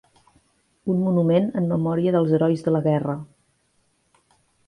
Un 0.93 1.01
monument 1.07 1.51
en 1.61 1.67
memòria 1.73 2.15
dels 2.17 2.33
herois 2.37 2.65
de 2.69 2.73
la 2.75 2.83
guerra. 2.87 3.17